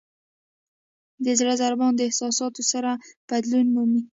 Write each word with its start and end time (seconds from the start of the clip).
د 1.23 1.25
زړه 1.39 1.53
ضربان 1.61 1.93
د 1.95 2.01
احساساتو 2.07 2.61
سره 2.71 2.91
بدلون 3.29 3.65
مومي. 3.75 4.01